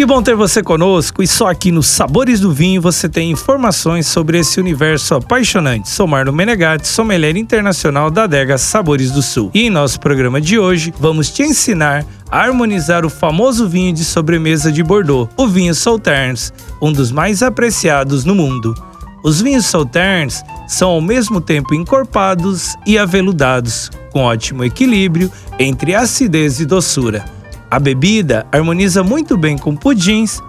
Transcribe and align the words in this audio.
Que 0.00 0.06
bom 0.06 0.22
ter 0.22 0.34
você 0.34 0.62
conosco 0.62 1.22
e 1.22 1.26
só 1.26 1.48
aqui 1.48 1.70
no 1.70 1.82
Sabores 1.82 2.40
do 2.40 2.50
Vinho 2.50 2.80
você 2.80 3.06
tem 3.06 3.30
informações 3.30 4.06
sobre 4.06 4.38
esse 4.38 4.58
universo 4.58 5.14
apaixonante. 5.14 5.90
Sou 5.90 6.06
Marlon 6.06 6.32
Menegatti, 6.32 6.88
sommelier 6.88 7.36
internacional 7.36 8.10
da 8.10 8.24
adega 8.24 8.56
Sabores 8.56 9.10
do 9.10 9.20
Sul. 9.20 9.50
E 9.52 9.66
em 9.66 9.68
nosso 9.68 10.00
programa 10.00 10.40
de 10.40 10.58
hoje 10.58 10.94
vamos 10.98 11.28
te 11.28 11.42
ensinar 11.42 12.02
a 12.30 12.44
harmonizar 12.44 13.04
o 13.04 13.10
famoso 13.10 13.68
vinho 13.68 13.92
de 13.92 14.02
sobremesa 14.02 14.72
de 14.72 14.82
Bordeaux, 14.82 15.30
o 15.36 15.46
vinho 15.46 15.74
Sauternes, 15.74 16.50
um 16.80 16.90
dos 16.90 17.12
mais 17.12 17.42
apreciados 17.42 18.24
no 18.24 18.34
mundo. 18.34 18.74
Os 19.22 19.42
vinhos 19.42 19.66
Sauternes 19.66 20.42
são 20.66 20.88
ao 20.88 21.02
mesmo 21.02 21.42
tempo 21.42 21.74
encorpados 21.74 22.74
e 22.86 22.96
aveludados, 22.96 23.90
com 24.10 24.20
ótimo 24.20 24.64
equilíbrio 24.64 25.30
entre 25.58 25.94
acidez 25.94 26.58
e 26.58 26.64
doçura. 26.64 27.38
A 27.70 27.78
bebida 27.78 28.46
harmoniza 28.50 29.04
muito 29.04 29.36
bem 29.36 29.56
com 29.56 29.76
pudins 29.76 30.40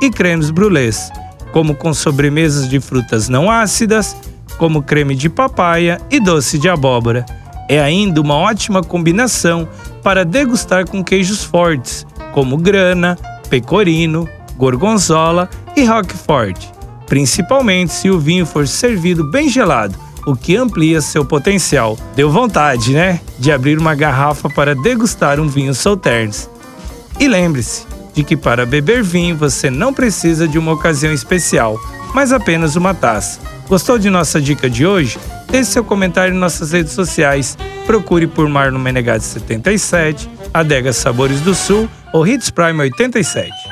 e 0.00 0.08
cremes 0.08 0.50
brulés, 0.50 1.12
como 1.52 1.74
com 1.74 1.92
sobremesas 1.92 2.66
de 2.66 2.80
frutas 2.80 3.28
não 3.28 3.50
ácidas, 3.50 4.16
como 4.56 4.82
creme 4.82 5.14
de 5.14 5.28
papaya 5.28 6.00
e 6.10 6.18
doce 6.18 6.58
de 6.58 6.70
abóbora. 6.70 7.26
É 7.68 7.78
ainda 7.78 8.20
uma 8.20 8.34
ótima 8.34 8.82
combinação 8.82 9.68
para 10.02 10.24
degustar 10.24 10.88
com 10.88 11.04
queijos 11.04 11.44
fortes, 11.44 12.06
como 12.32 12.56
grana, 12.56 13.18
pecorino, 13.50 14.26
gorgonzola 14.56 15.50
e 15.76 15.84
roquefort, 15.84 16.58
principalmente 17.06 17.92
se 17.92 18.08
o 18.08 18.18
vinho 18.18 18.46
for 18.46 18.66
servido 18.66 19.30
bem 19.30 19.48
gelado, 19.48 19.94
o 20.26 20.34
que 20.34 20.56
amplia 20.56 21.02
seu 21.02 21.24
potencial. 21.24 21.98
Deu 22.16 22.30
vontade, 22.30 22.92
né, 22.92 23.20
de 23.38 23.52
abrir 23.52 23.78
uma 23.78 23.94
garrafa 23.94 24.48
para 24.48 24.74
degustar 24.74 25.38
um 25.38 25.48
vinho 25.48 25.74
Sauternes. 25.74 26.51
E 27.22 27.28
lembre-se 27.28 27.86
de 28.12 28.24
que 28.24 28.36
para 28.36 28.66
beber 28.66 29.00
vinho 29.00 29.36
você 29.36 29.70
não 29.70 29.94
precisa 29.94 30.48
de 30.48 30.58
uma 30.58 30.72
ocasião 30.72 31.12
especial, 31.12 31.78
mas 32.12 32.32
apenas 32.32 32.74
uma 32.74 32.94
taça. 32.94 33.38
Gostou 33.68 33.96
de 33.96 34.10
nossa 34.10 34.40
dica 34.40 34.68
de 34.68 34.84
hoje? 34.84 35.20
Deixe 35.48 35.70
seu 35.70 35.84
comentário 35.84 36.34
em 36.34 36.36
nossas 36.36 36.72
redes 36.72 36.90
sociais. 36.90 37.56
Procure 37.86 38.26
por 38.26 38.48
Marno 38.48 38.76
Menegatti 38.76 39.24
77, 39.24 40.28
Adega 40.52 40.92
Sabores 40.92 41.40
do 41.42 41.54
Sul 41.54 41.88
ou 42.12 42.26
Hits 42.26 42.50
Prime 42.50 42.80
87. 42.80 43.71